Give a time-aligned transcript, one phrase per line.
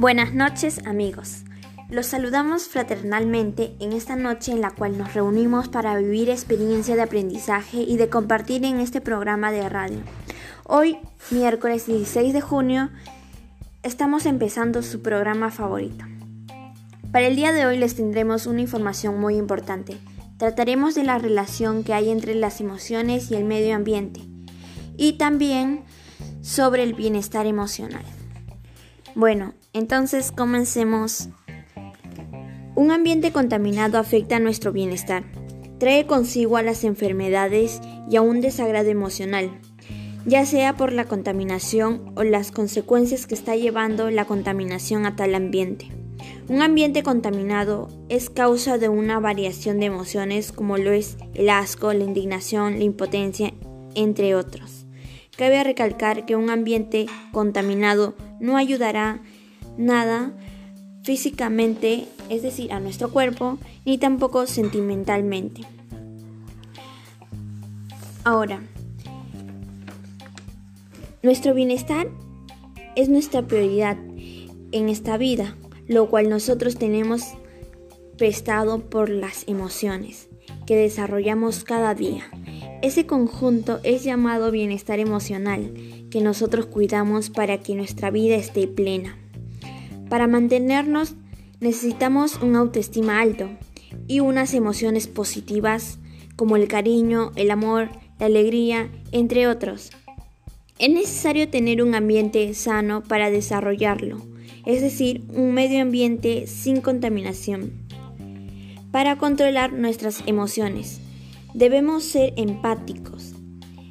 [0.00, 1.44] Buenas noches amigos.
[1.90, 7.02] Los saludamos fraternalmente en esta noche en la cual nos reunimos para vivir experiencia de
[7.02, 9.98] aprendizaje y de compartir en este programa de radio.
[10.64, 10.96] Hoy,
[11.30, 12.88] miércoles 16 de junio,
[13.82, 16.06] estamos empezando su programa favorito.
[17.12, 19.98] Para el día de hoy les tendremos una información muy importante.
[20.38, 24.22] Trataremos de la relación que hay entre las emociones y el medio ambiente
[24.96, 25.84] y también
[26.40, 28.06] sobre el bienestar emocional.
[29.14, 31.28] Bueno, entonces comencemos.
[32.74, 35.24] Un ambiente contaminado afecta a nuestro bienestar,
[35.78, 39.50] trae consigo a las enfermedades y a un desagrado emocional,
[40.26, 45.34] ya sea por la contaminación o las consecuencias que está llevando la contaminación a tal
[45.34, 45.90] ambiente.
[46.48, 51.92] Un ambiente contaminado es causa de una variación de emociones como lo es el asco,
[51.92, 53.54] la indignación, la impotencia,
[53.94, 54.86] entre otros.
[55.36, 59.22] Cabe recalcar que un ambiente contaminado no ayudará
[59.76, 60.32] nada
[61.02, 65.62] físicamente, es decir, a nuestro cuerpo, ni tampoco sentimentalmente.
[68.24, 68.62] Ahora,
[71.22, 72.08] nuestro bienestar
[72.96, 73.96] es nuestra prioridad
[74.72, 75.56] en esta vida,
[75.88, 77.22] lo cual nosotros tenemos
[78.18, 80.28] prestado por las emociones
[80.66, 82.30] que desarrollamos cada día.
[82.82, 85.72] Ese conjunto es llamado bienestar emocional
[86.10, 89.18] que nosotros cuidamos para que nuestra vida esté plena.
[90.10, 91.14] Para mantenernos
[91.60, 93.48] necesitamos un autoestima alto
[94.06, 95.98] y unas emociones positivas
[96.36, 99.90] como el cariño, el amor, la alegría, entre otros.
[100.78, 104.20] Es necesario tener un ambiente sano para desarrollarlo,
[104.66, 107.72] es decir, un medio ambiente sin contaminación.
[108.90, 111.00] Para controlar nuestras emociones,
[111.54, 113.34] debemos ser empáticos,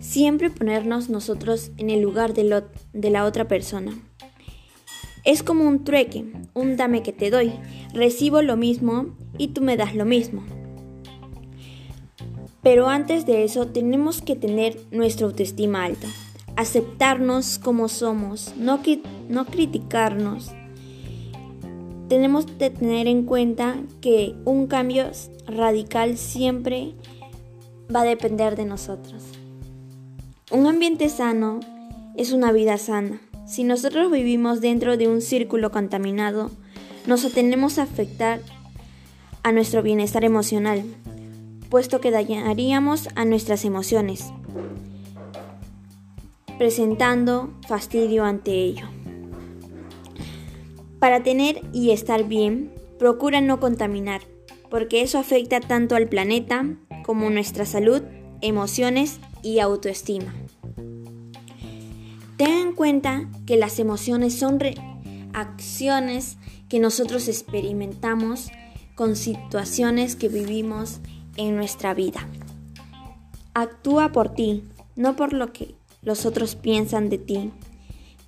[0.00, 3.92] Siempre ponernos nosotros en el lugar de, de la otra persona.
[5.24, 7.52] Es como un trueque, un dame que te doy.
[7.92, 10.42] Recibo lo mismo y tú me das lo mismo.
[12.62, 16.08] Pero antes de eso tenemos que tener nuestra autoestima alta,
[16.56, 18.80] aceptarnos como somos, no,
[19.28, 20.52] no criticarnos.
[22.08, 25.10] Tenemos que tener en cuenta que un cambio
[25.46, 26.94] radical siempre
[27.94, 29.22] va a depender de nosotros.
[30.50, 31.60] Un ambiente sano
[32.16, 33.20] es una vida sana.
[33.46, 36.50] Si nosotros vivimos dentro de un círculo contaminado,
[37.06, 38.40] nos atenemos a afectar
[39.42, 40.84] a nuestro bienestar emocional,
[41.68, 44.32] puesto que dañaríamos a nuestras emociones,
[46.58, 48.86] presentando fastidio ante ello.
[50.98, 54.20] Para tener y estar bien, procura no contaminar,
[54.68, 56.66] porque eso afecta tanto al planeta
[57.04, 58.02] como nuestra salud,
[58.42, 60.34] emociones y autoestima.
[62.40, 66.38] Ten en cuenta que las emociones son reacciones
[66.70, 68.48] que nosotros experimentamos
[68.94, 71.00] con situaciones que vivimos
[71.36, 72.26] en nuestra vida.
[73.52, 74.64] Actúa por ti,
[74.96, 77.50] no por lo que los otros piensan de ti.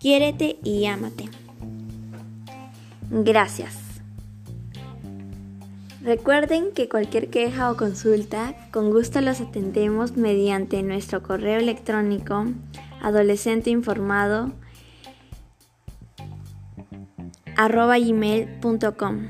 [0.00, 1.28] Quiérete y ámate.
[3.12, 3.76] Gracias.
[6.02, 12.46] Recuerden que cualquier queja o consulta, con gusto los atendemos mediante nuestro correo electrónico
[13.02, 14.52] adolescenteinformado
[17.56, 19.28] arroba gmail.com.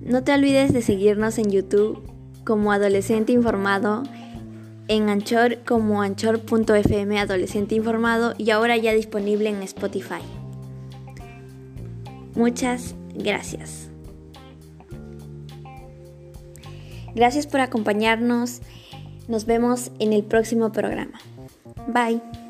[0.00, 2.02] No te olvides de seguirnos en YouTube
[2.44, 4.02] como Adolescente Informado,
[4.88, 10.22] en Anchor como anchor.fm Adolescente Informado y ahora ya disponible en Spotify.
[12.34, 13.90] Muchas gracias.
[17.14, 18.60] Gracias por acompañarnos.
[19.26, 21.18] Nos vemos en el próximo programa.
[21.88, 22.47] Bye.